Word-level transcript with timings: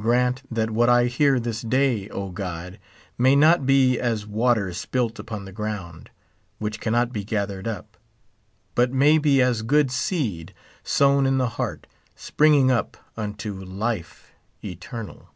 Grant 0.00 0.42
tliat 0.50 0.70
what 0.70 0.88
I 0.88 1.04
hear 1.04 1.38
this 1.38 1.60
day, 1.60 2.08
O 2.08 2.30
God, 2.30 2.78
may 3.18 3.36
not 3.36 3.66
be 3.66 4.00
as 4.00 4.26
water 4.26 4.72
spilt 4.72 5.18
upon 5.18 5.44
the 5.44 5.52
ground, 5.52 6.08
which 6.58 6.80
cannot 6.80 7.12
be 7.12 7.24
gathered 7.24 7.68
up: 7.68 7.98
but 8.74 8.90
may 8.94 9.18
be 9.18 9.42
as 9.42 9.60
good 9.60 9.90
seed 9.90 10.54
sown 10.82 11.26
in 11.26 11.36
the 11.36 11.46
heart, 11.60 11.86
springing 12.14 12.70
up 12.70 12.96
unto 13.18 13.52
life 13.62 14.32
eternal. 14.64 15.28